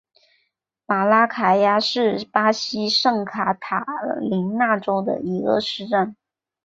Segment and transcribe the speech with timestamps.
[0.87, 3.85] 马拉卡雅是巴西圣卡塔
[4.19, 6.15] 琳娜州的一个市镇。